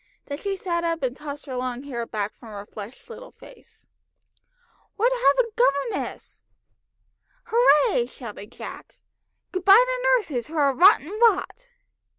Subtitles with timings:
[0.25, 3.85] Then she sat up and tossed her long hair back from her flushed little face.
[4.97, 6.41] "We're to have a governess!"
[7.43, 8.97] "Hurray!" shouted Jack.
[9.51, 11.69] "Good bye to nurses, who are rotten rot!"